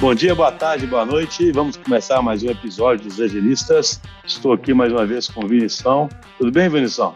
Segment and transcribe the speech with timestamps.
[0.00, 1.50] Bom dia, boa tarde, boa noite.
[1.52, 4.00] Vamos começar mais um episódio dos Agilistas.
[4.24, 6.08] Estou aqui mais uma vez com o Vinição.
[6.36, 7.14] Tudo bem, Vinição?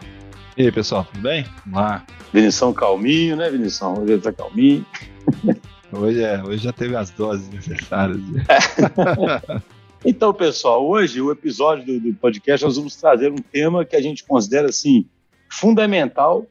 [0.57, 1.45] E aí, pessoal, tudo bem?
[1.65, 2.05] Vamos lá.
[2.33, 3.93] Vinição calminho, né, Vinição?
[3.93, 4.85] Hoje ele tá calminho.
[5.91, 8.19] Hoje, é, hoje já teve as doses necessárias.
[10.05, 14.01] então, pessoal, hoje o episódio do, do podcast nós vamos trazer um tema que a
[14.01, 15.05] gente considera assim
[15.49, 16.45] fundamental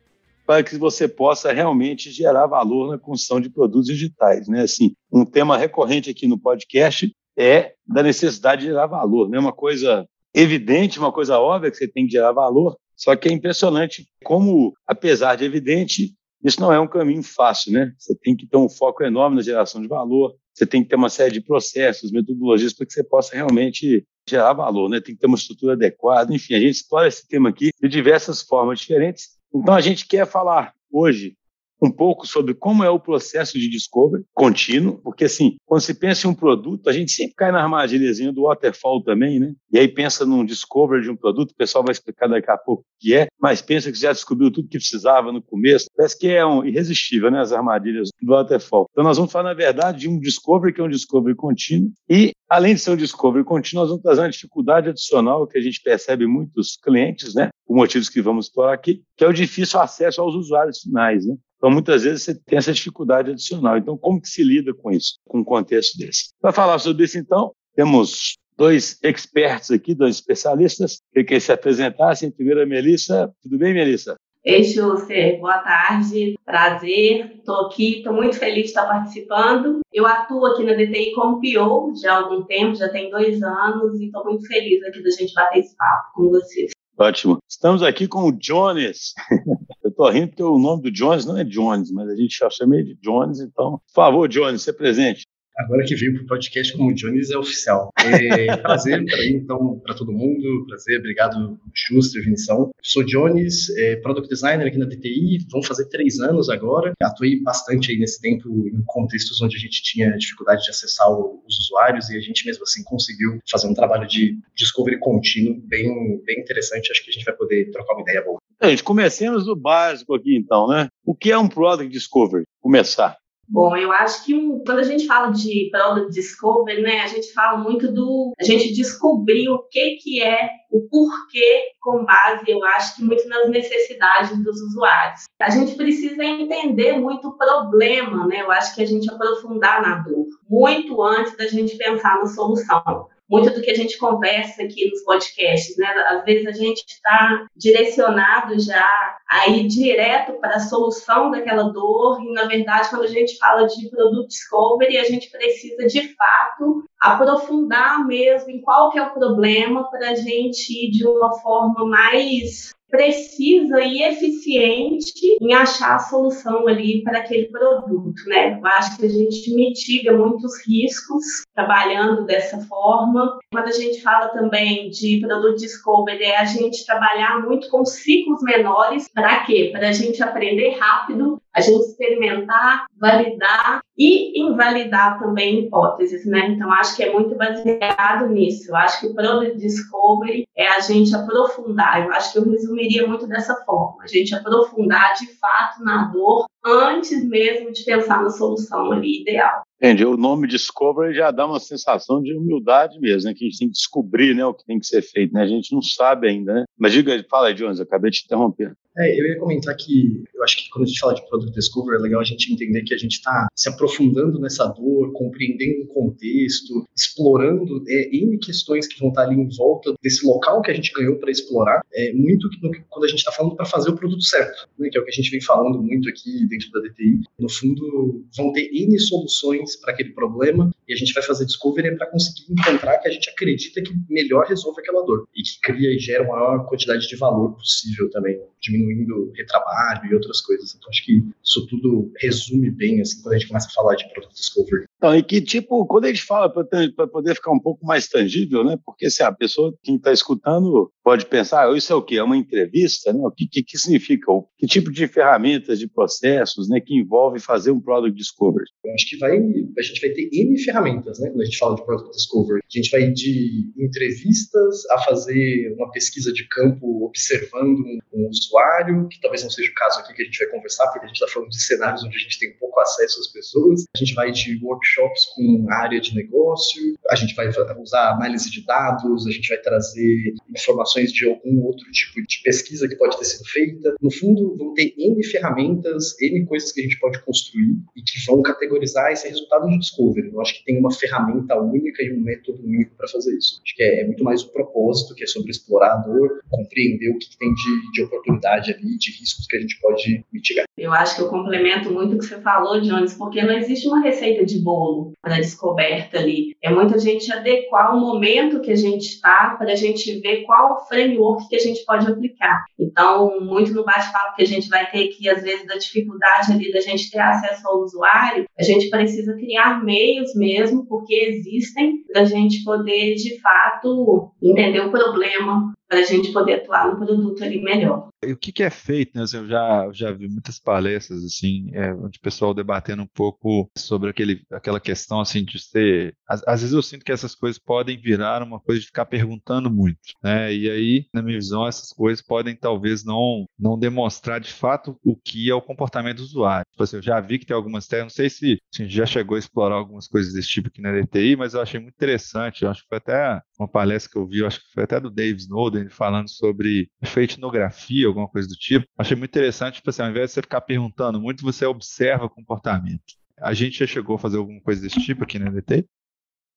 [0.49, 4.49] para que você possa realmente gerar valor na construção de produtos digitais.
[4.49, 4.63] Né?
[4.63, 9.29] Assim, um tema recorrente aqui no podcast é da necessidade de gerar valor.
[9.29, 9.39] Né?
[9.39, 13.33] Uma coisa evidente, uma coisa óbvia que você tem que gerar valor, só que é
[13.33, 17.71] impressionante como, apesar de evidente, isso não é um caminho fácil.
[17.71, 17.93] Né?
[17.99, 20.97] Você tem que ter um foco enorme na geração de valor, você tem que ter
[20.97, 25.01] uma série de processos, metodologias para que você possa realmente gerar valor, né?
[25.01, 28.43] Tem que ter uma estrutura adequada, enfim, a gente explora esse tema aqui de diversas
[28.43, 31.37] formas diferentes então, a gente quer falar hoje
[31.81, 36.27] um pouco sobre como é o processo de discovery contínuo, porque assim, quando se pensa
[36.27, 39.53] em um produto, a gente sempre cai na armadilhazinha do waterfall também, né?
[39.73, 42.83] E aí pensa num discovery de um produto, o pessoal vai explicar daqui a pouco
[42.83, 45.87] o que é, mas pensa que já descobriu tudo que precisava no começo.
[45.97, 48.87] Parece que é um irresistível, né, as armadilhas do waterfall.
[48.91, 52.33] Então nós vamos falar na verdade de um discovery que é um discovery contínuo e
[52.49, 55.83] além de ser um discovery contínuo, nós vamos trazer uma dificuldade adicional que a gente
[55.83, 57.51] percebe muitos clientes, né?
[57.67, 61.37] Por motivos que vamos explorar aqui, que é o difícil acesso aos usuários finais, né?
[61.59, 63.77] Então, muitas vezes, você tem essa dificuldade adicional.
[63.77, 66.31] Então, como que se lida com isso, com um contexto desse?
[66.41, 72.31] Para falar sobre isso, então, temos dois experts aqui, dois especialistas, que querem se apresentassem.
[72.31, 73.33] Primeiro, a Melissa.
[73.43, 74.17] Tudo bem, Melissa?
[74.45, 79.81] Ei, Schuster, boa tarde, prazer, estou aqui, estou muito feliz de estar participando.
[79.93, 84.01] Eu atuo aqui na DTI como PO já há algum tempo, já tem dois anos,
[84.01, 86.71] e estou muito feliz aqui da gente bater esse papo com vocês.
[86.99, 87.39] Ótimo.
[87.49, 89.15] Estamos aqui com o Jones.
[89.85, 92.51] Eu estou rindo porque o nome do Jones não é Jones, mas a gente já
[92.51, 95.27] chama ele de Jones, então, por favor, Jones, se presente
[95.59, 97.91] agora que veio para o podcast como Jones é oficial.
[97.99, 102.71] É prazer para mim, então, para todo mundo, prazer, obrigado, Schuster, Vinição.
[102.83, 106.93] Sou Jones, é, Product Designer aqui na DTI, vão fazer três anos agora.
[107.03, 111.59] Atuei bastante aí nesse tempo em contextos onde a gente tinha dificuldade de acessar os
[111.59, 116.41] usuários e a gente mesmo assim conseguiu fazer um trabalho de discovery contínuo bem, bem
[116.41, 116.91] interessante.
[116.93, 118.39] Acho que a gente vai poder trocar uma ideia boa.
[118.63, 120.89] Gente, comecemos do básico aqui então, né?
[121.05, 122.45] O que é um Product Discovery?
[122.61, 123.17] Começar.
[123.51, 127.33] Bom, eu acho que um, quando a gente fala de Product Discovery, né, a gente
[127.33, 132.63] fala muito do a gente descobrir o que que é o porquê com base, eu
[132.63, 135.23] acho que muito nas necessidades dos usuários.
[135.41, 138.43] A gente precisa entender muito o problema, né?
[138.43, 143.09] Eu acho que a gente aprofundar na dor muito antes da gente pensar na solução
[143.29, 145.87] muito do que a gente conversa aqui nos podcasts, né?
[146.09, 152.21] Às vezes a gente está direcionado já a ir direto para a solução daquela dor
[152.23, 156.85] e, na verdade, quando a gente fala de produto discovery, a gente precisa, de fato,
[157.01, 161.87] aprofundar mesmo em qual que é o problema para a gente ir de uma forma
[161.87, 168.59] mais precisa e eficiente em achar a solução ali para aquele produto, né?
[168.59, 173.39] Eu acho que a gente mitiga muitos riscos trabalhando dessa forma.
[173.53, 178.43] Quando a gente fala também de produto discovery, é a gente trabalhar muito com ciclos
[178.43, 179.09] menores.
[179.13, 179.69] Para quê?
[179.71, 186.49] Para a gente aprender rápido, a gente experimentar, validar e invalidar também hipóteses, né?
[186.51, 188.71] Então, acho que é muito baseado nisso.
[188.71, 192.07] Eu acho que o Discovery é a gente aprofundar.
[192.07, 194.03] Eu acho que eu resumiria muito dessa forma.
[194.03, 199.63] A gente aprofundar de fato na dor antes mesmo de pensar na solução ali ideal.
[199.81, 200.05] Entendi.
[200.05, 203.35] O nome Discovery já dá uma sensação de humildade mesmo, né?
[203.35, 205.43] Que a gente tem que descobrir né, o que tem que ser feito, né?
[205.43, 206.65] A gente não sabe ainda, né?
[206.77, 208.75] Mas diga, fala aí, Jones, eu acabei de te interromper.
[208.99, 211.99] É, eu ia comentar que eu acho que quando a gente fala de Product Discovery
[211.99, 215.87] é legal a gente entender que a gente está se aprofundando nessa dor, compreendendo o
[215.87, 220.73] contexto, explorando é, N questões que vão estar tá ali em volta desse local que
[220.73, 221.81] a gente ganhou para explorar.
[221.95, 222.59] É muito que,
[222.89, 224.89] quando a gente está falando para fazer o produto certo, né?
[224.91, 227.21] Que é o que a gente vem falando muito aqui dentro da DTI.
[227.39, 231.97] No fundo, vão ter N soluções para aquele problema e a gente vai fazer discovery
[231.97, 235.95] para conseguir encontrar que a gente acredita que melhor resolve aquela dor e que cria
[235.95, 240.75] e gera a maior quantidade de valor possível também, diminuindo retrabalho e outras coisas.
[240.75, 244.09] Então acho que isso tudo resume bem assim quando a gente começa a falar de
[244.13, 244.87] product discovery.
[244.97, 248.65] Então, e que tipo, quando a gente fala para poder ficar um pouco mais tangível,
[248.65, 248.79] né?
[248.85, 252.17] Porque se a pessoa, quem está escutando, pode pensar, ah, isso é o quê?
[252.17, 253.21] É uma entrevista, né?
[253.23, 254.27] O que, que, que significa?
[254.59, 258.67] Que tipo de ferramentas, de processos, né, que envolve fazer um product discovery?
[258.85, 261.31] Eu acho que vai, a gente vai ter N ferramentas, né?
[261.31, 262.61] Quando a gente fala de product discovery.
[262.63, 269.09] A gente vai de entrevistas a fazer uma pesquisa de campo observando um, um usuário,
[269.09, 271.17] que talvez não seja o caso aqui que a gente vai conversar, porque a gente
[271.17, 273.85] está falando de cenários onde a gente tem pouco acesso às pessoas.
[273.95, 277.49] A gente vai de workshop workshops com área de negócio, a gente vai
[277.81, 282.89] usar análise de dados, a gente vai trazer informações de algum outro tipo de pesquisa
[282.89, 283.95] que pode ter sido feita.
[284.01, 288.25] No fundo, vão ter N ferramentas, N coisas que a gente pode construir e que
[288.27, 290.31] vão categorizar esse resultado de discovery.
[290.33, 293.61] Eu acho que tem uma ferramenta única e um método único para fazer isso.
[293.65, 297.11] Acho que é, é, muito mais o propósito, que é sobre explorar a dor, compreender
[297.11, 300.65] o que, que tem de, de oportunidade ali, de riscos que a gente pode mitigar.
[300.77, 304.01] Eu acho que eu complemento muito o que você falou, Jones, porque não existe uma
[304.01, 306.57] receita de bolo para descoberta ali.
[306.63, 310.43] É muito a gente adequar o momento que a gente está para a gente ver
[310.45, 312.65] qual framework que a gente pode aplicar.
[312.79, 316.73] Então, muito no bate-papo que a gente vai ter aqui, às vezes, da dificuldade ali
[316.73, 322.23] da gente ter acesso ao usuário, a gente precisa criar meios mesmo, porque existem, para
[322.23, 327.43] a gente poder, de fato, entender o problema, para a gente poder atuar no produto
[327.43, 328.09] ali melhor.
[328.25, 329.25] O que, que, é feito, né?
[329.33, 334.11] Eu já, já vi muitas palestras, assim, é, onde o pessoal debatendo um pouco sobre
[334.11, 336.17] aquele, aquela questão, assim, de ser...
[336.29, 339.71] Às, às, vezes eu sinto que essas coisas podem virar uma coisa de ficar perguntando
[339.71, 340.53] muito, né?
[340.53, 345.17] E aí, na minha visão, essas coisas podem talvez não, não demonstrar de fato o
[345.17, 346.67] que é o comportamento do usuário.
[346.73, 349.07] Tipo assim, eu já vi que tem algumas técnicas, não sei se a gente já
[349.07, 352.65] chegou a explorar algumas coisas desse tipo aqui na DTI, mas eu achei muito interessante,
[352.65, 354.99] eu acho que foi até uma palestra que eu vi, eu acho que foi até
[355.01, 358.87] do Dave Snowden, falando sobre efeito etnografia, alguma coisa do tipo.
[358.97, 362.31] Achei muito interessante, tipo assim, ao invés de você ficar perguntando muito, você observa o
[362.31, 363.15] comportamento.
[363.41, 365.87] A gente já chegou a fazer alguma coisa desse tipo aqui na DT?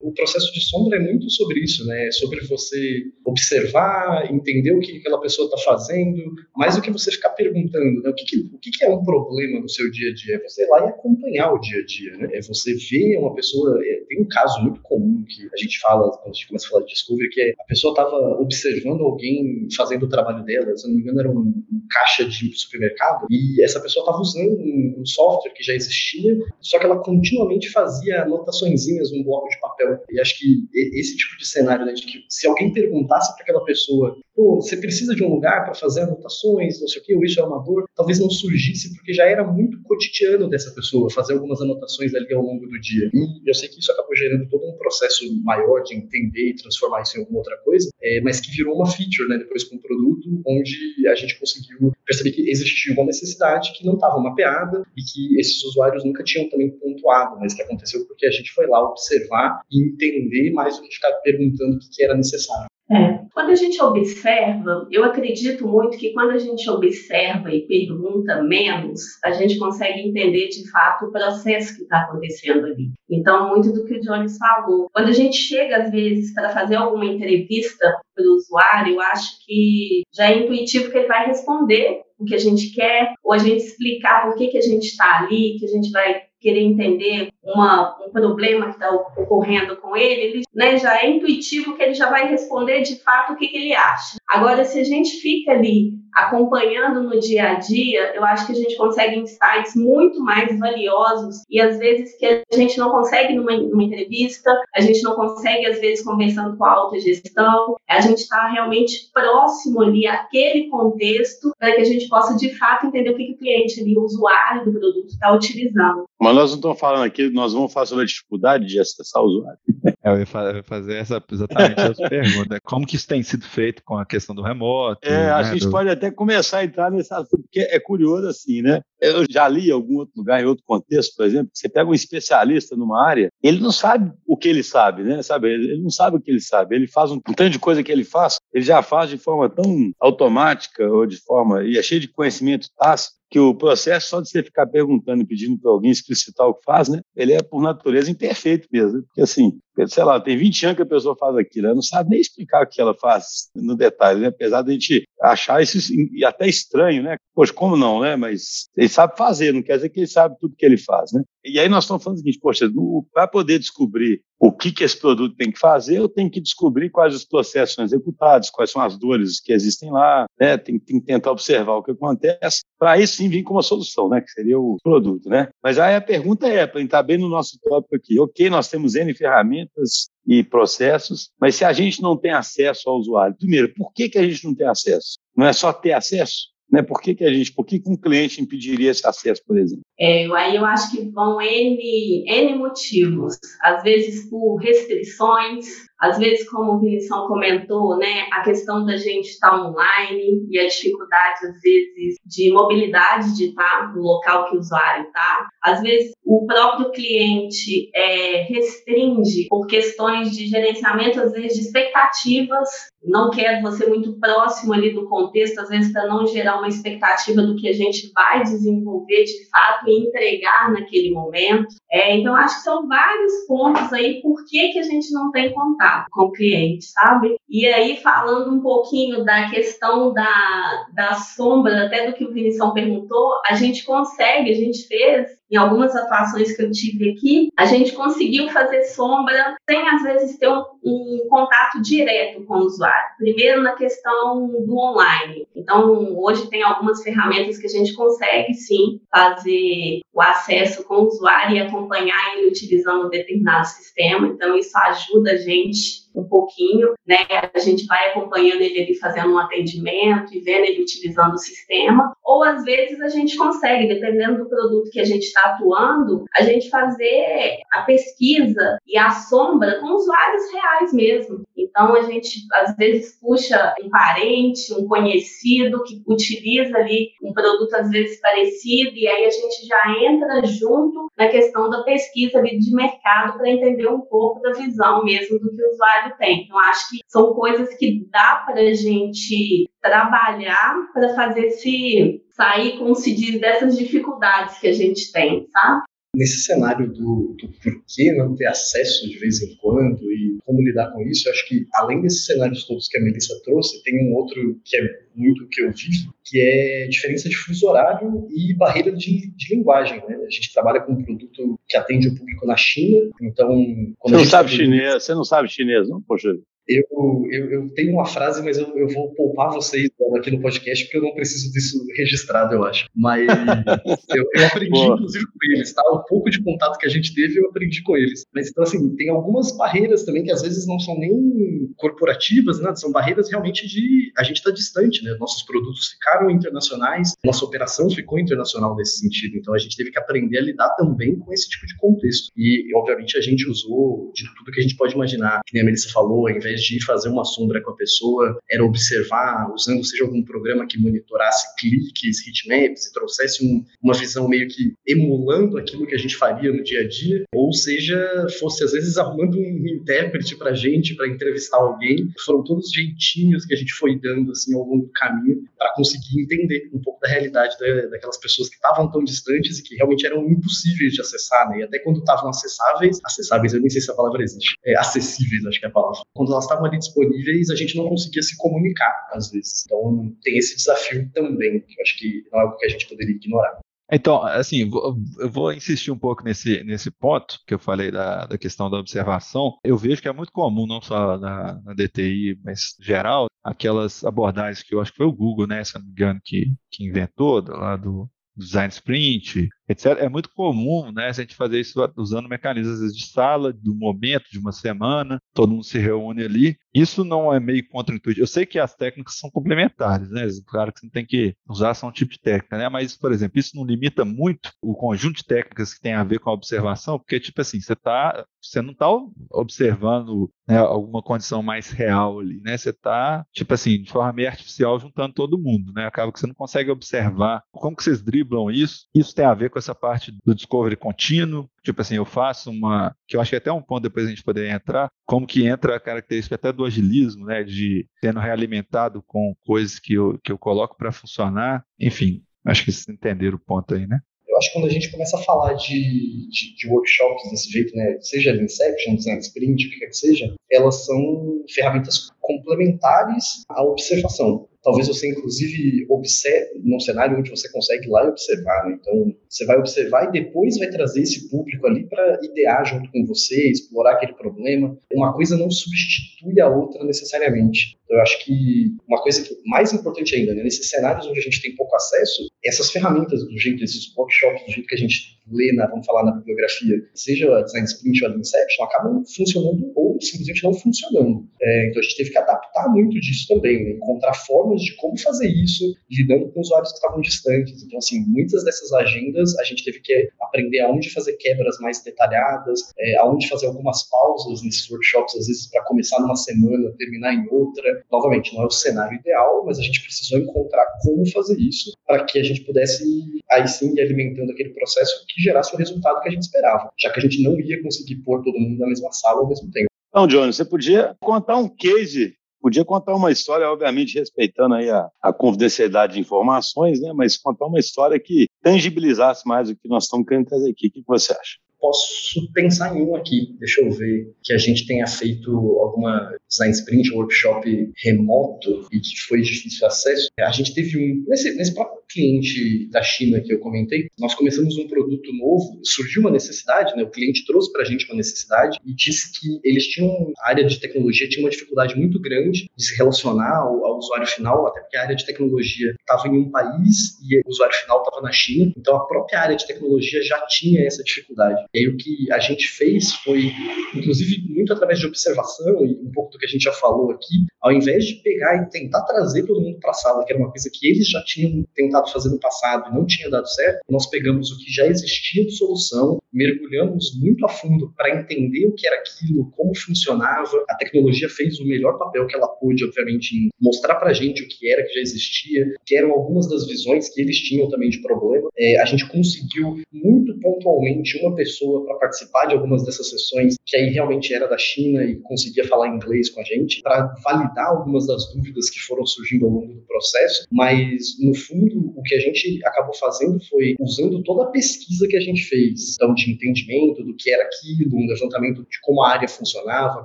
[0.01, 2.07] O processo de sombra é muito sobre isso, né?
[2.07, 7.11] É sobre você observar, entender o que aquela pessoa está fazendo, mais do que você
[7.11, 8.09] ficar perguntando, né?
[8.09, 10.35] O, que, que o que, que, é um problema no seu dia a dia?
[10.35, 12.29] É você ir lá e acompanhar o dia a dia, né?
[12.33, 13.79] É você ver uma pessoa.
[13.83, 16.69] É, tem um caso muito comum que a gente fala, quando a gente começa a
[16.69, 20.87] falar de Discovery, que é a pessoa estava observando alguém fazendo o trabalho dela, se
[20.87, 24.95] não me engano, era um, um caixa de supermercado, e essa pessoa estava usando um,
[24.99, 29.90] um software que já existia, só que ela continuamente fazia anotaçõezinhas num bloco de papel
[30.09, 33.63] e acho que esse tipo de cenário, né, de que se alguém perguntasse para aquela
[33.63, 37.23] pessoa, pô, você precisa de um lugar para fazer anotações, não sei o quê, ou
[37.23, 41.33] isso é uma dor, talvez não surgisse porque já era muito cotidiano dessa pessoa fazer
[41.33, 43.09] algumas anotações ali ao longo do dia.
[43.13, 47.01] E eu sei que isso acabou gerando todo um processo maior de entender e transformar
[47.01, 49.81] isso em alguma outra coisa, é, mas que virou uma feature, né, depois com o
[49.81, 55.01] produto, onde a gente conseguiu perceber que existia uma necessidade que não estava mapeada e
[55.01, 58.81] que esses usuários nunca tinham também pontuado, mas que aconteceu porque a gente foi lá
[58.89, 62.67] observar e entender mais do que ficar perguntando o que era necessário.
[62.91, 63.21] É.
[63.33, 69.01] Quando a gente observa, eu acredito muito que quando a gente observa e pergunta menos,
[69.23, 72.91] a gente consegue entender de fato o processo que está acontecendo ali.
[73.09, 74.89] Então, muito do que o Jones falou.
[74.93, 79.45] Quando a gente chega, às vezes, para fazer alguma entrevista para o usuário, eu acho
[79.45, 83.37] que já é intuitivo que ele vai responder o que a gente quer, ou a
[83.37, 87.29] gente explicar por que, que a gente está ali, que a gente vai querer entender
[87.43, 91.93] uma, um problema que está ocorrendo com ele, ele né, já é intuitivo que ele
[91.93, 94.17] já vai responder de fato o que, que ele acha.
[94.27, 98.55] Agora, se a gente fica ali acompanhando no dia a dia, eu acho que a
[98.55, 103.55] gente consegue insights muito mais valiosos e às vezes que a gente não consegue numa,
[103.55, 108.19] numa entrevista, a gente não consegue às vezes conversando com a alta gestão, a gente
[108.19, 113.15] está realmente próximo ali àquele contexto para que a gente possa de fato entender o
[113.15, 116.05] que, que o cliente ali, o usuário do produto está utilizando.
[116.31, 119.25] Mas nós não estamos falando aqui, nós vamos falar sobre a dificuldade de acessar o
[119.25, 119.59] usuário.
[120.03, 122.59] É, eu ia fazer essa, exatamente essa pergunta.
[122.63, 125.07] Como que isso tem sido feito com a questão do remoto?
[125.07, 125.71] É, né, a gente do...
[125.71, 128.81] pode até começar a entrar nesse assunto, porque é curioso assim, né?
[128.99, 131.93] Eu já li em algum outro lugar, em outro contexto, por exemplo, você pega um
[131.93, 135.21] especialista numa área, ele não sabe o que ele sabe, né?
[135.21, 135.49] Sabe?
[135.49, 136.75] Ele não sabe o que ele sabe.
[136.75, 139.49] Ele faz um, um tanto de coisa que ele faz, ele já faz de forma
[139.49, 144.21] tão automática ou de forma e é cheio de conhecimento tácito que o processo só
[144.21, 146.99] de você ficar perguntando e pedindo para alguém explicitar o que faz, né?
[147.15, 150.85] Ele é por natureza imperfeito mesmo, porque assim, sei lá, tem 20 anos que a
[150.85, 154.27] pessoa faz aquilo, ela não sabe nem explicar o que ela faz no detalhe, né?
[154.27, 155.77] Apesar de a gente achar isso
[156.13, 157.17] e até estranho, né?
[157.33, 158.15] Poxa, como não, né?
[158.15, 161.23] Mas ele sabe fazer, não quer dizer que ele sabe tudo que ele faz, né?
[161.43, 162.69] E aí nós estamos falando o seguinte, poxa,
[163.11, 166.89] para poder descobrir o que, que esse produto tem que fazer, eu tenho que descobrir
[166.89, 170.57] quais os processos são executados, quais são as dores que existem lá, né?
[170.57, 174.09] tem, tem que tentar observar o que acontece, para aí sim vir com uma solução,
[174.09, 174.21] né?
[174.21, 175.29] que seria o produto.
[175.29, 175.49] Né?
[175.63, 178.95] Mas aí a pergunta é, para entrar bem no nosso tópico aqui, ok, nós temos
[178.95, 183.91] N ferramentas e processos, mas se a gente não tem acesso ao usuário, primeiro, por
[183.93, 185.17] que, que a gente não tem acesso?
[185.35, 186.51] Não é só ter acesso?
[186.71, 186.81] Né?
[186.81, 189.83] Por que, que a gente, por que, que um cliente impediria esse acesso, por exemplo?
[190.01, 195.67] É, aí eu acho que vão N, N motivos, às vezes por restrições,
[196.01, 200.65] às vezes, como o Vinição comentou, né, a questão da gente estar online e a
[200.65, 205.47] dificuldade, às vezes, de mobilidade de estar no local que o usuário está.
[205.63, 212.67] Às vezes, o próprio cliente é, restringe por questões de gerenciamento, às vezes, de expectativas,
[213.03, 217.43] não quer você muito próximo ali do contexto, às vezes, para não gerar uma expectativa
[217.43, 221.75] do que a gente vai desenvolver de fato entregar naquele momento.
[221.91, 225.53] É, então, acho que são vários pontos aí por que, que a gente não tem
[225.53, 227.35] contato com o cliente, sabe?
[227.49, 232.73] E aí, falando um pouquinho da questão da, da sombra, até do que o Vinição
[232.73, 237.65] perguntou, a gente consegue, a gente fez em algumas atuações que eu tive aqui, a
[237.65, 243.15] gente conseguiu fazer sombra sem, às vezes, ter um, um, contato direto com o usuário.
[243.17, 245.45] Primeiro, na questão do online.
[245.53, 251.07] Então, hoje tem algumas ferramentas que a gente consegue, sim, fazer o acesso com o
[251.07, 254.27] usuário e acompanhar ele utilizando um determinado sistema.
[254.27, 257.17] Então, isso ajuda a gente um pouquinho, né?
[257.53, 262.13] A gente vai acompanhando ele ali fazendo um atendimento e vendo ele utilizando o sistema,
[262.23, 266.43] ou às vezes a gente consegue, dependendo do produto que a gente está atuando, a
[266.43, 271.43] gente fazer a pesquisa e a sombra com usuários reais mesmo.
[271.71, 277.73] Então a gente às vezes puxa um parente, um conhecido que utiliza ali um produto
[277.73, 282.59] às vezes parecido e aí a gente já entra junto na questão da pesquisa ali
[282.59, 286.43] de mercado para entender um pouco da visão mesmo do que o usuário tem.
[286.43, 292.77] Então, acho que são coisas que dá para a gente trabalhar para fazer se sair,
[292.77, 295.83] como se diz, dessas dificuldades que a gente tem, sabe?
[296.13, 300.10] Nesse cenário do, do porquê não ter acesso de vez em quando
[300.51, 303.81] como lidar com isso, eu acho que além desses cenários todos que a Melissa trouxe,
[303.83, 304.81] tem um outro que é
[305.15, 310.03] muito que eu vivo, que é diferença de fuso horário e barreira de, de linguagem.
[310.07, 310.15] Né?
[310.15, 313.65] A gente trabalha com um produto que atende o público na China, então...
[314.03, 316.01] Você não sabe chinês, você não sabe chinês, não?
[316.01, 316.35] Poxa,
[316.79, 320.85] eu, eu, eu, tenho uma frase, mas eu, eu vou poupar vocês aqui no podcast,
[320.85, 322.87] porque eu não preciso disso registrado, eu acho.
[322.95, 323.27] Mas
[324.15, 324.95] eu, eu aprendi, Boa.
[324.95, 325.81] inclusive, com eles, tá?
[325.91, 328.23] O pouco de contato que a gente teve, eu aprendi com eles.
[328.33, 332.73] Mas, então, assim, tem algumas barreiras também que às vezes não são nem corporativas, né?
[332.75, 334.11] São barreiras realmente de.
[334.17, 335.15] A gente está distante, né?
[335.19, 339.37] Nossos produtos ficaram internacionais, nossa operação ficou internacional nesse sentido.
[339.37, 342.31] Então, a gente teve que aprender a lidar também com esse tipo de contexto.
[342.35, 345.65] E, obviamente, a gente usou de tudo que a gente pode imaginar, que nem a
[345.65, 350.03] Melissa falou, ao invés de fazer uma sombra com a pessoa, era observar, usando seja
[350.03, 355.85] algum programa que monitorasse cliques, heatmaps e trouxesse um, uma visão meio que emulando aquilo
[355.85, 359.67] que a gente faria no dia a dia, ou seja, fosse às vezes arrumando um
[359.67, 362.09] intérprete para gente, para entrevistar alguém.
[362.25, 365.73] Foram todos os jeitinhos que a gente foi dando assim ao longo do caminho para
[365.73, 369.75] conseguir entender um pouco da realidade da, daquelas pessoas que estavam tão distantes e que
[369.75, 371.59] realmente eram impossíveis de acessar, né?
[371.59, 375.45] E até quando estavam acessáveis, acessáveis, eu nem sei se a palavra existe, é, acessíveis,
[375.45, 375.99] acho que é a palavra.
[376.13, 379.63] Quando elas estavam ali disponíveis, a gente não conseguia se comunicar, às vezes.
[379.65, 382.87] Então, tem esse desafio também, que eu acho que não é algo que a gente
[382.87, 383.59] poderia ignorar.
[383.93, 384.71] Então, assim,
[385.19, 388.77] eu vou insistir um pouco nesse, nesse ponto que eu falei da, da questão da
[388.77, 389.57] observação.
[389.65, 394.63] Eu vejo que é muito comum, não só na, na DTI, mas geral, aquelas abordagens
[394.63, 397.43] que eu acho que foi o Google, né, se não me engano, que, que inventou,
[397.45, 399.97] lá do design sprint, etc.
[399.99, 404.39] É muito comum, né, a gente fazer isso usando mecanismos de sala, do momento, de
[404.39, 406.57] uma semana, todo mundo se reúne ali.
[406.73, 408.23] Isso não é meio contra-intuitivo.
[408.23, 410.27] Eu sei que as técnicas são complementares, né?
[410.47, 412.69] Claro que você não tem que usar só um tipo de técnica, né?
[412.69, 416.19] Mas, por exemplo, isso não limita muito o conjunto de técnicas que tem a ver
[416.19, 418.87] com a observação, porque, tipo assim, você tá, você não está
[419.31, 422.57] observando né, alguma condição mais real ali, né?
[422.57, 425.85] Você está, tipo assim, de forma meio artificial juntando todo mundo, né?
[425.85, 428.87] Acaba que você não consegue observar como que vocês driblam isso.
[428.93, 432.95] Isso tem a ver com essa parte do discovery contínuo, tipo assim, eu faço uma,
[433.07, 435.45] que eu acho que é até um ponto depois a gente poder entrar, como que
[435.47, 440.31] entra a característica até do agilismo, né, de sendo realimentado com coisas que eu, que
[440.31, 443.99] eu coloco para funcionar, enfim, acho que vocês entenderam o ponto aí, né?
[444.27, 447.75] Eu acho que quando a gente começa a falar de, de, de workshops desse jeito,
[447.75, 454.47] né, seja Inception, Sprint, o que quer que seja, elas são ferramentas complementares à observação.
[454.63, 458.67] Talvez você, inclusive, observe num cenário onde você consegue ir lá e observar.
[458.67, 458.77] Né?
[458.79, 463.05] Então, você vai observar e depois vai trazer esse público ali para idear junto com
[463.05, 464.77] você, explorar aquele problema.
[464.93, 467.77] Uma coisa não substitui a outra necessariamente.
[467.91, 471.21] Então, eu acho que uma coisa que mais importante ainda, né, nesses cenários onde a
[471.21, 475.19] gente tem pouco acesso, essas ferramentas do jeito, esses workshops do jeito que a gente
[475.29, 480.43] lê, na, vamos falar na bibliografia, seja design sprint ou Inception, acabam funcionando ou simplesmente
[480.43, 481.27] não funcionando.
[481.41, 483.71] É, então a gente teve que adaptar muito disso também, né?
[483.71, 487.63] encontrar formas de como fazer isso, lidando com usuários que estavam distantes.
[487.63, 492.71] Então, assim, muitas dessas agendas a gente teve que aprender aonde fazer quebras mais detalhadas,
[492.79, 497.27] é, aonde fazer algumas pausas nesses workshops, às vezes para começar numa semana, terminar em
[497.29, 497.80] outra.
[497.91, 502.03] Novamente, não é o cenário ideal, mas a gente precisou encontrar como fazer isso para
[502.03, 502.83] que a gente pudesse
[503.29, 506.91] aí sim ir alimentando aquele processo que gerasse o resultado que a gente esperava, já
[506.91, 509.67] que a gente não ia conseguir pôr todo mundo na mesma sala ao mesmo tempo.
[509.89, 514.89] Então, Johnny, você podia contar um case, podia contar uma história, obviamente respeitando aí a,
[515.01, 516.93] a confidencialidade de informações, né?
[516.93, 520.67] Mas contar uma história que tangibilizasse mais o que nós estamos querendo trazer aqui.
[520.67, 521.37] O que você acha?
[521.61, 526.53] Posso pensar em um aqui, deixa eu ver, que a gente tenha feito alguma design
[526.53, 530.09] sprint, workshop remoto e que foi difícil acesso.
[530.19, 534.57] A gente teve um, nesse, nesse próprio cliente da China que eu comentei, nós começamos
[534.57, 536.83] um produto novo, surgiu uma necessidade, né?
[536.83, 540.45] O cliente trouxe para a gente uma necessidade e disse que eles tinham, a área
[540.45, 544.61] de tecnologia tinha uma dificuldade muito grande de se relacionar ao, ao usuário final, até
[544.61, 548.11] porque a área de tecnologia estava em um país e o usuário final estava na
[548.11, 551.43] China, então a própria área de tecnologia já tinha essa dificuldade.
[551.53, 553.31] E aí o que a gente fez foi,
[553.75, 557.25] inclusive, muito através de observação e um pouco do que a gente já falou aqui,
[557.41, 560.31] ao invés de pegar e tentar trazer todo mundo para a sala, que era uma
[560.31, 563.89] coisa que eles já tinham tentado fazer no passado e não tinha dado certo, nós
[563.89, 568.67] pegamos o que já existia de solução, mergulhamos muito a fundo para entender o que
[568.67, 570.43] era aquilo, como funcionava.
[570.49, 574.23] A tecnologia fez o melhor papel que ela pôde, obviamente, em mostrar para a gente
[574.23, 577.69] o que era que já existia, que eram algumas das visões que eles tinham também
[577.69, 578.29] de problema.
[578.37, 583.35] É, a gente conseguiu muito pontualmente uma pessoa pessoa para participar de algumas dessas sessões,
[583.45, 587.47] que aí realmente era da China e conseguia falar inglês com a gente, para validar
[587.47, 590.27] algumas das dúvidas que foram surgindo ao longo do processo.
[590.31, 594.97] Mas, no fundo, o que a gente acabou fazendo foi usando toda a pesquisa que
[594.97, 598.91] a gente fez, então, de entendimento do que era aquilo, um levantamento de como a
[598.91, 599.83] área funcionava,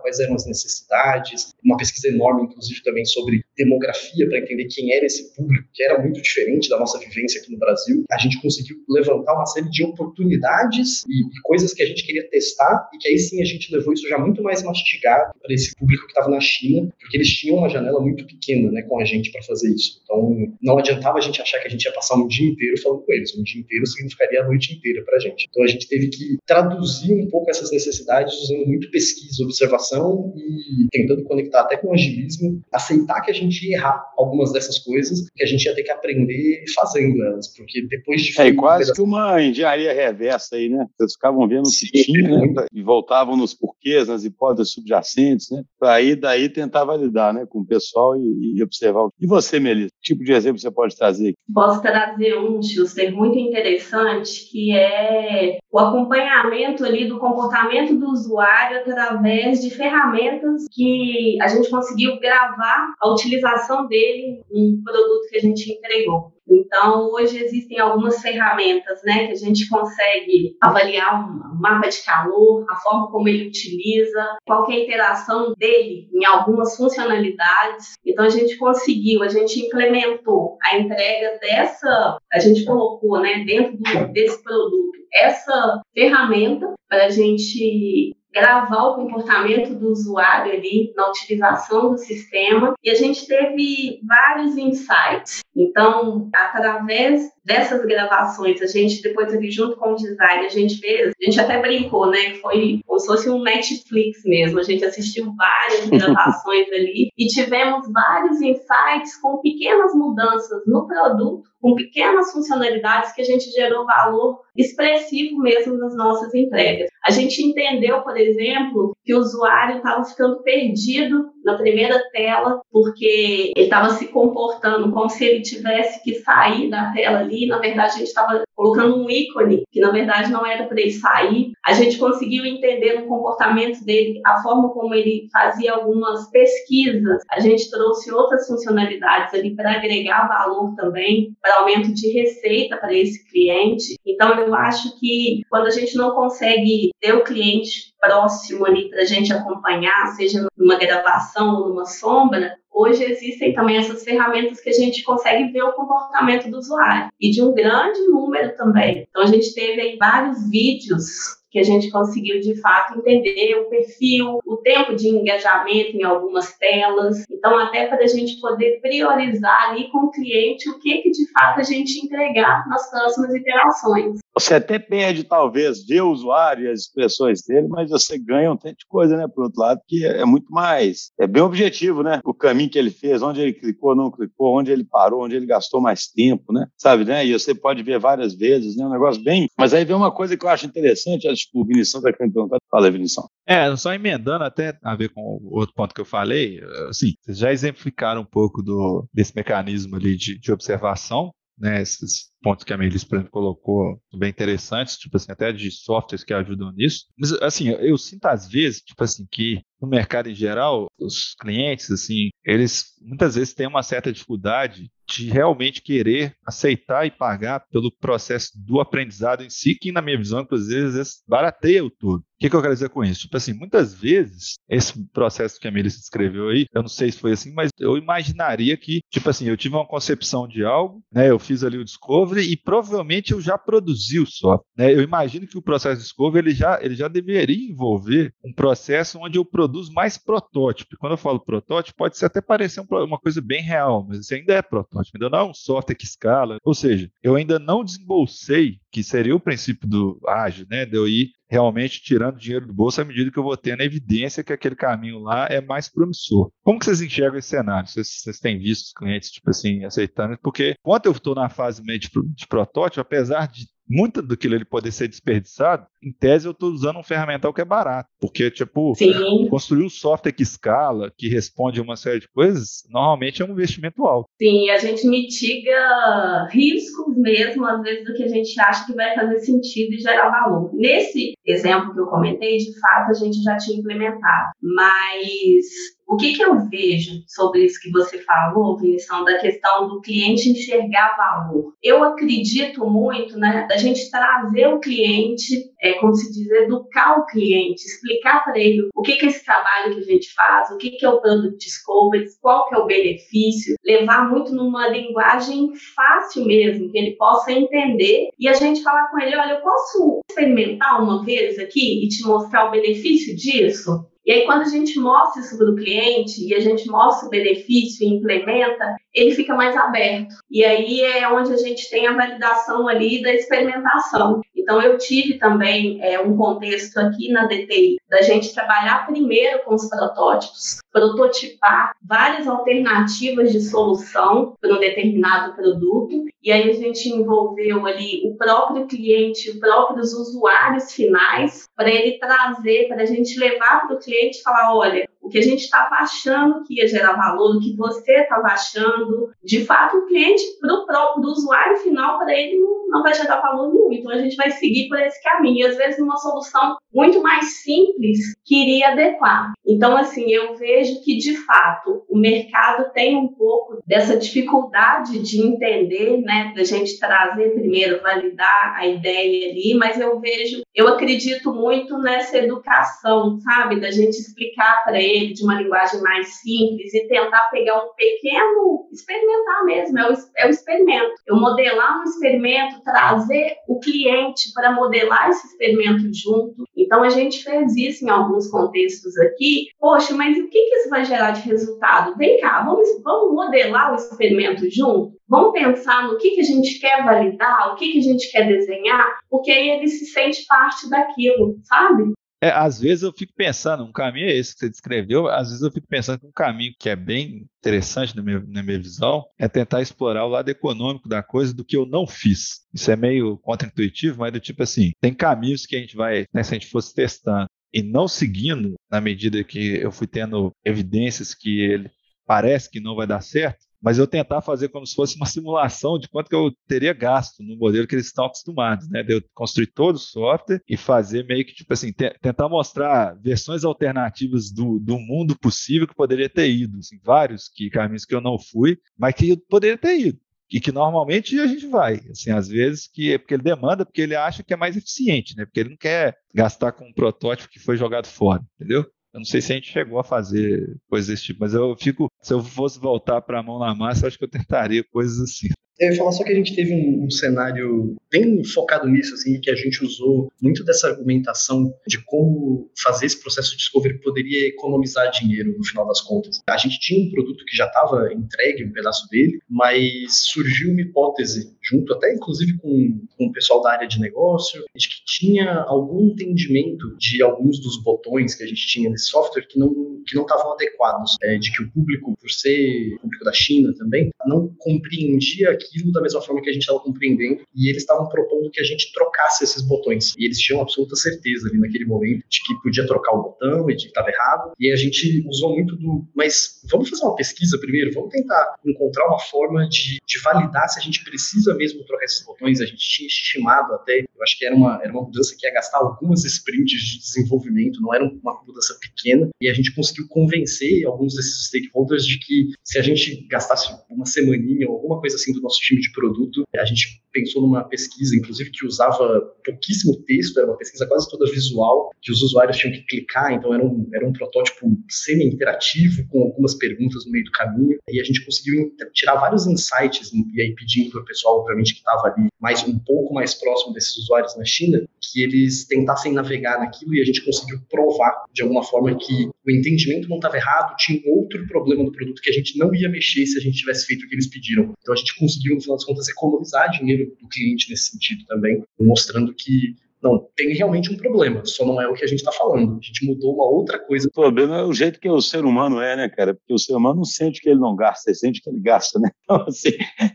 [0.01, 5.07] quais eram as necessidades, uma pesquisa enorme, inclusive, também sobre demografia, para entender quem era
[5.07, 8.05] esse público, que era muito diferente da nossa vivência aqui no Brasil.
[8.11, 12.29] A gente conseguiu levantar uma série de oportunidades e, e coisas que a gente queria
[12.29, 15.75] testar e que aí sim a gente levou isso já muito mais mastigado para esse
[15.77, 19.05] público que estava na China, porque eles tinham uma janela muito pequena, né, com a
[19.05, 20.01] gente para fazer isso.
[20.03, 23.03] Então, não adiantava a gente achar que a gente ia passar um dia inteiro falando
[23.03, 23.37] com eles.
[23.37, 25.47] Um dia inteiro significaria a noite inteira para a gente.
[25.49, 30.87] Então, a gente teve que traduzir um pouco essas necessidades usando muito pesquisa, observação e
[30.91, 35.29] tentando conectar até com o agilismo, aceitar que a gente ia errar algumas dessas coisas,
[35.35, 38.41] que a gente ia ter que aprender fazendo elas, porque depois de...
[38.41, 40.87] É, quase que uma engenharia reversa aí, né?
[40.97, 45.51] Vocês ficavam ficavam vendo o que tinha né, e voltavam nos porquês, nas hipóteses subjacentes,
[45.51, 49.09] né, para aí daí tentar validar né, com o pessoal e, e, observar.
[49.21, 51.35] E você, Melissa, que tipo de exemplo você pode trazer?
[51.53, 58.79] Posso trazer um, Schuster, muito interessante, que é o acompanhamento ali do comportamento do usuário
[58.79, 65.41] através de ferramentas que a gente conseguiu gravar a utilização dele em produto que a
[65.41, 66.36] gente entregou.
[66.49, 72.65] Então, hoje existem algumas ferramentas né, que a gente consegue avaliar um mapa de calor,
[72.69, 77.95] a forma como ele utiliza, qual a interação dele em algumas funcionalidades.
[78.05, 83.77] Então, a gente conseguiu, a gente implementou a entrega dessa, a gente colocou né, dentro
[83.77, 91.09] do, desse produto essa ferramenta para a gente gravar o comportamento do usuário ali na
[91.09, 95.41] utilização do sistema e a gente teve vários insights.
[95.57, 101.13] Então, através dessas gravações, a gente depois ali junto com o design, a gente fez,
[101.19, 104.59] a gente até brincou, né, foi como se fosse um Netflix mesmo.
[104.59, 111.49] A gente assistiu várias gravações ali e tivemos vários insights com pequenas mudanças no produto,
[111.61, 116.89] com pequenas funcionalidades que a gente gerou valor expressivo mesmo nas nossas entregas.
[117.05, 123.53] A gente entendeu, por exemplo, que o usuário estava ficando perdido na primeira tela, porque
[123.57, 127.47] ele estava se comportando como se ele tivesse que sair da tela ali.
[127.47, 130.91] Na verdade, a gente estava colocando um ícone que, na verdade, não era para ele
[130.91, 131.53] sair.
[131.65, 137.23] A gente conseguiu entender no comportamento dele a forma como ele fazia algumas pesquisas.
[137.31, 142.95] A gente trouxe outras funcionalidades ali para agregar valor também, para aumento de receita para
[142.95, 143.97] esse cliente.
[144.07, 149.03] Então, eu acho que quando a gente não consegue ter o cliente próximo ali para
[149.03, 154.69] a gente acompanhar, seja numa gravação ou numa sombra, hoje existem também essas ferramentas que
[154.69, 159.07] a gente consegue ver o comportamento do usuário e de um grande número também.
[159.09, 163.71] Então a gente teve aí vários vídeos que a gente conseguiu de fato entender o
[163.71, 167.25] perfil, o tempo de engajamento em algumas telas.
[167.31, 171.31] Então, até para a gente poder priorizar ali com o cliente o que, que de
[171.33, 174.19] fato a gente entregar nas próximas interações.
[174.39, 178.57] Você até perde, talvez, ver o usuário e as expressões dele, mas você ganha um
[178.57, 179.27] tanto de coisa, né?
[179.27, 181.11] Por outro lado, que é muito mais.
[181.19, 182.21] É bem objetivo, né?
[182.23, 185.47] O caminho que ele fez, onde ele clicou, não clicou, onde ele parou, onde ele
[185.47, 186.67] gastou mais tempo, né?
[186.77, 187.25] Sabe, né?
[187.25, 188.85] E você pode ver várias vezes, né?
[188.85, 189.49] Um negócio bem.
[189.59, 192.35] Mas aí vem uma coisa que eu acho interessante, acho que o Vinição está querendo
[192.35, 192.59] perguntar.
[192.71, 193.27] Fala Vinição.
[193.47, 197.39] É, só emendando até a ver com o outro ponto que eu falei, assim, vocês
[197.39, 202.73] já exemplificaram um pouco do, desse mecanismo ali de, de observação, né, esses pontos que
[202.73, 207.07] a Melissa, por exemplo, colocou bem interessantes, tipo assim, até de softwares que ajudam nisso.
[207.19, 211.91] Mas, assim, eu sinto às vezes, tipo assim, que no mercado em geral, os clientes,
[211.91, 217.93] assim, eles muitas vezes têm uma certa dificuldade de realmente querer aceitar e pagar pelo
[217.93, 222.21] processo do aprendizado em si, que na minha visão, inclusive, barateia o todo.
[222.21, 223.23] O que, que, eu quero dizer com isso?
[223.23, 227.19] Tipo assim, muitas vezes, esse processo que a Melissa descreveu aí, eu não sei se
[227.19, 231.31] foi assim, mas eu imaginaria que, tipo assim, eu tive uma concepção de algo, né?
[231.31, 234.67] Eu fiz ali o discovery e provavelmente eu já produzi o software.
[234.77, 234.93] Né?
[234.93, 239.19] Eu imagino que o processo de discovery ele já, ele já deveria envolver um processo
[239.19, 240.97] onde eu produzo mais protótipo.
[240.99, 244.55] Quando eu falo protótipo, pode ser até parecer uma coisa bem real, mas isso ainda
[244.55, 246.59] é protótipo, ainda não é um software que escala.
[246.65, 250.87] Ou seja, eu ainda não desembolsei que seria o princípio do ágil, né?
[250.87, 254.43] De eu ir realmente tirando dinheiro do bolso à medida que eu vou tendo evidência
[254.43, 256.51] que aquele caminho lá é mais promissor.
[256.65, 257.87] Como que vocês enxergam esse cenário?
[257.87, 260.39] Vocês, vocês têm visto os clientes, tipo assim, aceitando?
[260.43, 264.65] Porque quando eu estou na fase meio de, de protótipo, apesar de muito daquilo ele
[264.65, 268.09] poder ser desperdiçado, em tese eu estou usando um ferramental que é barato.
[268.21, 269.49] Porque, tipo, Sim.
[269.49, 273.51] construir um software que escala, que responde a uma série de coisas, normalmente é um
[273.51, 274.29] investimento alto.
[274.41, 279.15] Sim, a gente mitiga riscos mesmo, às vezes, do que a gente acha que vai
[279.15, 280.71] fazer sentido e gerar valor.
[280.75, 284.53] Nesse exemplo que eu comentei, de fato, a gente já tinha implementado.
[284.61, 285.67] Mas
[286.07, 290.49] o que, que eu vejo sobre isso que você falou, Vinição, da questão do cliente
[290.49, 291.75] enxergar valor?
[291.83, 297.27] Eu acredito muito né, da gente trazer o cliente, é, como se diz, educar o
[297.27, 300.79] cliente, explicar para ele o que, que é esse trabalho que a gente faz, o
[300.79, 305.73] que, que é o Product Discovery, qual que é o benefício, levar muito numa linguagem
[305.95, 310.21] fácil mesmo, que ele possa entender e a gente falar com ele, olha, eu posso
[310.31, 314.07] experimentar uma vez aqui e te mostrar o benefício disso?
[314.27, 317.31] E aí, quando a gente mostra isso para o cliente e a gente mostra o
[317.31, 320.35] benefício e implementa, ele fica mais aberto.
[320.51, 324.41] E aí é onde a gente tem a validação ali da experimentação.
[324.57, 329.77] Então, eu tive também é, um contexto aqui na DTI da gente trabalhar primeiro com
[329.77, 337.11] os protótipos, prototipar várias alternativas de solução para um determinado produto, e aí a gente
[337.11, 343.39] envolveu ali o próprio cliente, os próprios usuários finais, para ele trazer, para a gente
[343.39, 346.87] levar para o cliente e falar: olha, o que a gente estava achando que ia
[346.87, 352.17] gerar valor, o que você estava achando, de fato, o cliente, para o usuário final,
[352.17, 353.93] para ele não, não vai gerar valor nenhum.
[353.93, 355.59] Então a gente vai seguir por esse caminho.
[355.59, 359.53] E às vezes, numa solução muito mais simples que iria adequar.
[359.67, 365.41] Então, assim, eu vejo que, de fato, o mercado tem um pouco dessa dificuldade de
[365.41, 371.53] entender, né, da gente trazer primeiro, validar a ideia ali, mas eu vejo, eu acredito
[371.53, 377.07] muito nessa educação, sabe, da gente explicar para ele de uma linguagem mais simples e
[377.09, 381.15] tentar pegar um pequeno, experimentar mesmo, é o, é o experimento.
[381.27, 386.65] Eu modelar um experimento, trazer o cliente para modelar esse experimento junto.
[386.77, 389.69] Então a gente fez isso em alguns contextos aqui.
[389.79, 392.17] Poxa, mas o que, que isso vai gerar de resultado?
[392.17, 395.17] Vem cá, vamos, vamos modelar o experimento junto?
[395.29, 398.47] Vamos pensar no que, que a gente quer validar, o que, que a gente quer
[398.47, 402.13] desenhar, porque aí ele se sente parte daquilo, sabe?
[402.43, 405.63] É, às vezes eu fico pensando, um caminho é esse que você descreveu, às vezes
[405.63, 409.25] eu fico pensando que um caminho que é bem interessante na minha, na minha visão
[409.39, 412.67] é tentar explorar o lado econômico da coisa do que eu não fiz.
[412.75, 416.43] Isso é meio contra-intuitivo, mas do tipo assim, tem caminhos que a gente vai, né,
[416.43, 421.35] se a gente fosse testando e não seguindo na medida que eu fui tendo evidências
[421.35, 421.91] que ele
[422.27, 425.99] parece que não vai dar certo, mas eu tentar fazer como se fosse uma simulação
[425.99, 429.03] de quanto que eu teria gasto no modelo que eles estão acostumados, né?
[429.03, 433.65] De eu construir todo o software e fazer meio que, tipo assim, tentar mostrar versões
[433.65, 438.21] alternativas do, do mundo possível que poderia ter ido, assim, vários que, caminhos que eu
[438.21, 440.19] não fui, mas que eu poderia ter ido.
[440.51, 444.03] E que normalmente a gente vai, assim, às vezes que é porque ele demanda, porque
[444.03, 445.45] ele acha que é mais eficiente, né?
[445.45, 448.83] Porque ele não quer gastar com um protótipo que foi jogado fora, entendeu?
[449.13, 452.11] Eu não sei se a gente chegou a fazer coisas desse tipo, mas eu fico.
[452.21, 455.49] Se eu fosse voltar para a mão na massa, acho que eu tentaria coisas assim.
[455.79, 459.39] Eu ia falar só que a gente teve um, um, cenário bem focado nisso, assim,
[459.41, 464.49] que a gente usou muito dessa argumentação de como fazer esse processo de discovery poderia
[464.49, 466.41] economizar dinheiro no final das contas.
[466.49, 470.81] A gente tinha um produto que já estava entregue, um pedaço dele, mas surgiu uma
[470.81, 475.65] hipótese, junto até inclusive com, com o pessoal da área de negócio, de que tinha
[475.67, 480.15] algum entendimento de alguns dos botões que a gente tinha nesse software que não que
[480.15, 484.55] não estavam adequados, é, de que o público, por ser público da China também, não
[484.59, 488.61] compreendia aquilo da mesma forma que a gente estava compreendendo, e eles estavam propondo que
[488.61, 490.15] a gente trocasse esses botões.
[490.19, 493.77] E eles tinham absoluta certeza ali naquele momento de que podia trocar o botão e
[493.77, 494.53] de que estava errado.
[494.59, 499.07] E a gente usou muito do, mas vamos fazer uma pesquisa primeiro, vamos tentar encontrar
[499.07, 502.61] uma forma de, de validar se a gente precisa mesmo trocar esses botões.
[502.61, 505.53] A gente tinha estimado até, eu acho que era uma, era uma mudança que ia
[505.53, 510.85] gastar algumas sprints de desenvolvimento, não era uma mudança pequena, e a gente conseguiu convencer
[510.87, 515.33] alguns desses stakeholders de que se a gente gastasse uma semaninha ou alguma coisa assim
[515.33, 520.39] do nosso time de produto, a gente pensou numa pesquisa, inclusive, que usava pouquíssimo texto,
[520.39, 523.89] era uma pesquisa quase toda visual, que os usuários tinham que clicar, então era um,
[523.95, 528.73] era um protótipo semi-interativo, com algumas perguntas no meio do caminho, e a gente conseguiu
[528.93, 532.79] tirar vários insights, e aí pedindo para o pessoal, obviamente, que estava ali mais um
[532.79, 537.25] pouco mais próximo desses usuários na China, que eles tentassem navegar naquilo, e a gente
[537.25, 541.93] conseguiu provar, de alguma forma, que o entendimento não estava errado, tinha outro problema do
[541.93, 544.29] produto que a gente não ia mexer se a gente tivesse feito o que eles
[544.29, 544.75] pediram.
[544.81, 548.63] Então a gente conseguiu, no final das contas, economizar dinheiro do cliente nesse sentido também,
[548.79, 552.31] mostrando que não, tem realmente um problema, só não é o que a gente está
[552.31, 552.79] falando.
[552.79, 554.07] A gente mudou uma outra coisa.
[554.07, 556.35] O problema é o jeito que o ser humano é, né, cara?
[556.35, 558.99] Porque o ser humano não sente que ele não gasta, ele sente que ele gasta,
[558.99, 559.11] né?
[559.27, 559.71] Então, assim,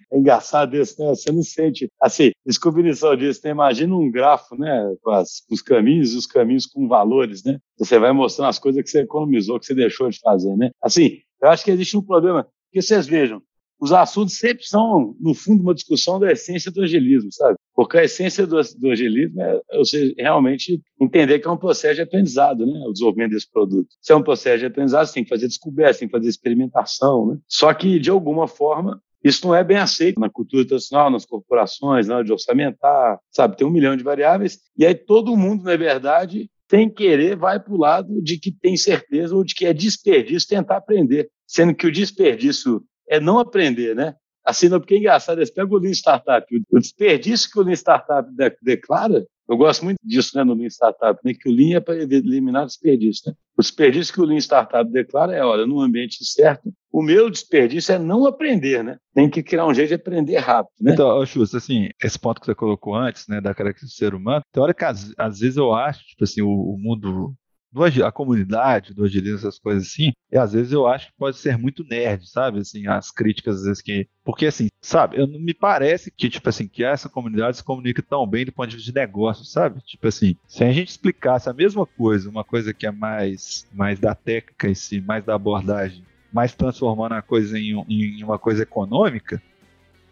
[0.09, 1.09] é engraçado isso, né?
[1.09, 1.89] Você não sente.
[1.99, 3.51] Assim, descobrição disso, né?
[3.51, 4.95] Imagina um grafo, né?
[5.01, 7.59] Com, as, com os caminhos os caminhos com valores, né?
[7.77, 10.71] Você vai mostrando as coisas que você economizou, que você deixou de fazer, né?
[10.81, 12.47] Assim, eu acho que existe um problema.
[12.71, 13.41] Que vocês vejam,
[13.81, 17.57] os assuntos sempre são, no fundo, uma discussão da essência do agilismo, sabe?
[17.73, 22.01] Porque a essência do, do agilismo é você realmente entender que é um processo de
[22.01, 22.79] aprendizado, né?
[22.87, 23.87] O desenvolvimento desse produto.
[23.99, 27.25] Se é um processo de aprendizado, você tem que fazer descoberta, tem que fazer experimentação,
[27.25, 27.37] né?
[27.47, 32.07] Só que, de alguma forma, isso não é bem aceito na cultura tradicional, nas corporações,
[32.07, 33.57] na hora de orçamentar, sabe?
[33.57, 34.59] Tem um milhão de variáveis.
[34.77, 38.77] E aí todo mundo, na verdade, sem querer, vai para o lado de que tem
[38.77, 41.29] certeza ou de que é desperdício tentar aprender.
[41.47, 44.15] Sendo que o desperdício é não aprender, né?
[44.43, 48.27] Assim, porque é engraçado, eles pegam o Lean Startup, o desperdício que o Lean Startup
[48.63, 52.01] declara, eu gosto muito disso né, no Lean Startup, né, que o Lean é para
[52.01, 53.29] eliminar desperdício.
[53.29, 53.35] Né?
[53.55, 57.93] O desperdício que o Lean Startup declara é, olha, no ambiente certo, o meu desperdício
[57.93, 58.97] é não aprender, né?
[59.13, 60.93] Tem que criar um jeito de aprender rápido, né?
[60.93, 64.41] Então, Xuxa, assim, esse ponto que você colocou antes, né, da característica do ser humano,
[64.51, 67.33] tem hora que às, às vezes eu acho, tipo assim, o, o mundo
[67.71, 71.37] do, a comunidade do agilismo, essas coisas assim, e às vezes eu acho que pode
[71.37, 72.59] ser muito nerd, sabe?
[72.59, 74.07] Assim, as críticas às vezes que.
[74.23, 78.27] Porque assim, sabe, eu, me parece que, tipo assim, que essa comunidade se comunica tão
[78.27, 79.81] bem do ponto de vista de negócio, sabe?
[79.81, 83.99] Tipo assim, se a gente explicasse a mesma coisa, uma coisa que é mais, mais
[83.99, 88.63] da técnica em si, mais da abordagem, mais transformando a coisa em, em uma coisa
[88.63, 89.41] econômica,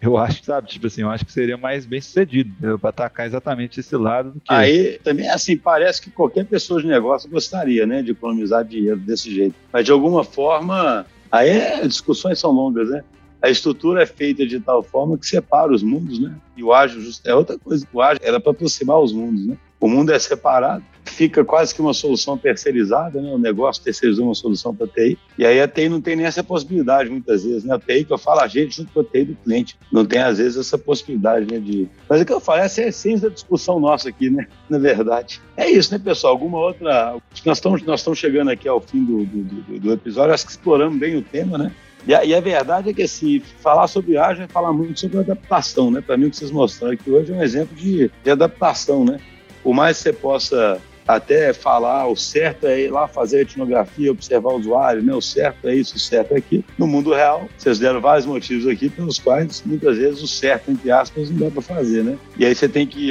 [0.02, 3.82] eu acho, sabe, tipo assim, eu acho que seria mais bem sucedido para atacar exatamente
[3.82, 4.54] esse lado do que.
[4.54, 9.34] Aí também, assim, parece que qualquer pessoa de negócio gostaria, né, de economizar dinheiro desse
[9.34, 9.56] jeito.
[9.74, 13.04] Mas de alguma forma, aí é, discussões são longas, né?
[13.42, 16.36] A estrutura é feita de tal forma que separa os mundos, né?
[16.56, 17.88] E o ágil é outra coisa.
[17.92, 19.58] O ágil era para aproximar os mundos, né?
[19.80, 23.32] O mundo é separado, fica quase que uma solução terceirizada, né?
[23.32, 25.18] O negócio terceirizou uma solução para a TI.
[25.38, 27.76] E aí a TI não tem nem essa possibilidade muitas vezes, né?
[27.76, 29.78] A TI que eu falo a gente junto com a TI do cliente.
[29.92, 31.60] Não tem às vezes essa possibilidade, né?
[31.60, 31.88] De...
[32.10, 34.48] Mas o que eu falo, essa é a essência da discussão nossa aqui, né?
[34.70, 35.42] Na verdade.
[35.58, 36.34] É isso, né, pessoal?
[36.34, 37.16] Alguma outra.
[37.46, 40.52] Nós estamos, nós estamos chegando aqui ao fim do, do, do, do episódio, acho que
[40.52, 41.72] exploramos bem o tema, né?
[42.08, 45.20] E a, e a, verdade é que, assim, falar sobre ágil é falar muito sobre
[45.20, 46.02] adaptação, né?
[46.02, 49.20] Para mim, o que vocês mostraram aqui hoje é um exemplo de, de adaptação, né?
[49.64, 54.12] Por mais que você possa até falar o certo é ir lá fazer a etnografia,
[54.12, 55.12] observar o usuário, né?
[55.14, 56.64] O certo é isso, o certo é aquilo.
[56.78, 60.92] No mundo real, vocês deram vários motivos aqui pelos quais muitas vezes o certo, entre
[60.92, 62.16] aspas, não dá para fazer, né?
[62.38, 63.10] E aí você tem que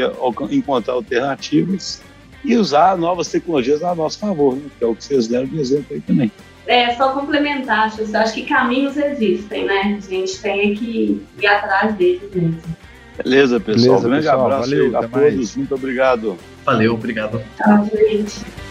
[0.50, 2.00] encontrar alternativas
[2.44, 4.62] e usar novas tecnologias a nosso favor, né?
[4.78, 6.30] Que é o que vocês deram de exemplo aí também.
[6.68, 9.98] É, só complementar, eu acho que caminhos existem, né?
[9.98, 12.77] A gente tem que ir atrás deles mesmo.
[13.22, 14.00] Beleza, pessoal.
[14.00, 15.10] Beleza, Grande pessoal, abraço valeu, a todos.
[15.10, 15.56] Mais.
[15.56, 16.36] Muito obrigado.
[16.64, 17.42] Valeu, obrigado.
[17.56, 18.67] Tchau, gente.